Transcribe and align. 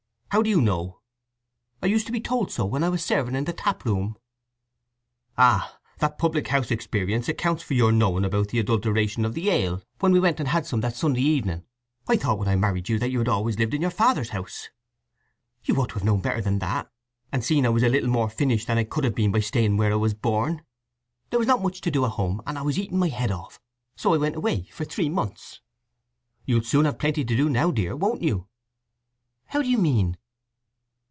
How 0.33 0.41
do 0.41 0.49
you 0.49 0.61
know?" 0.61 1.01
"I 1.83 1.87
used 1.87 2.05
to 2.05 2.11
be 2.13 2.21
told 2.21 2.51
so 2.53 2.63
when 2.63 2.85
I 2.85 2.87
was 2.87 3.03
serving 3.03 3.35
in 3.35 3.43
the 3.43 3.51
tap 3.51 3.83
room." 3.83 4.15
"Ah—that 5.37 6.17
public 6.17 6.47
house 6.47 6.71
experience 6.71 7.27
accounts 7.27 7.63
for 7.63 7.73
your 7.73 7.91
knowing 7.91 8.23
about 8.23 8.47
the 8.47 8.59
adulteration 8.59 9.25
of 9.25 9.33
the 9.33 9.49
ale 9.49 9.81
when 9.99 10.13
we 10.13 10.21
went 10.21 10.39
and 10.39 10.47
had 10.47 10.65
some 10.65 10.79
that 10.79 10.95
Sunday 10.95 11.21
evening. 11.21 11.65
I 12.07 12.15
thought 12.15 12.39
when 12.39 12.47
I 12.47 12.55
married 12.55 12.87
you 12.87 12.97
that 12.99 13.11
you 13.11 13.17
had 13.19 13.27
always 13.27 13.59
lived 13.59 13.73
in 13.73 13.81
your 13.81 13.89
father's 13.91 14.29
house." 14.29 14.69
"You 15.65 15.75
ought 15.75 15.89
to 15.89 15.93
have 15.95 16.05
known 16.05 16.21
better 16.21 16.39
than 16.39 16.59
that, 16.59 16.89
and 17.33 17.43
seen 17.43 17.65
I 17.65 17.69
was 17.69 17.83
a 17.83 17.89
little 17.89 18.09
more 18.09 18.29
finished 18.29 18.67
than 18.67 18.77
I 18.77 18.85
could 18.85 19.03
have 19.03 19.15
been 19.15 19.33
by 19.33 19.41
staying 19.41 19.75
where 19.75 19.91
I 19.91 19.95
was 19.95 20.13
born. 20.13 20.63
There 21.29 21.39
was 21.39 21.47
not 21.49 21.61
much 21.61 21.81
to 21.81 21.91
do 21.91 22.05
at 22.05 22.11
home, 22.11 22.41
and 22.47 22.57
I 22.57 22.61
was 22.61 22.79
eating 22.79 22.99
my 22.99 23.09
head 23.09 23.31
off, 23.31 23.59
so 23.97 24.13
I 24.13 24.17
went 24.17 24.37
away 24.37 24.63
for 24.71 24.85
three 24.85 25.09
months." 25.09 25.59
"You'll 26.45 26.63
soon 26.63 26.85
have 26.85 26.99
plenty 26.99 27.25
to 27.25 27.35
do 27.35 27.49
now, 27.49 27.69
dear, 27.71 27.97
won't 27.97 28.21
you?" 28.21 28.47
"How 29.47 29.61
do 29.61 29.69
you 29.69 29.77
mean?" 29.77 30.15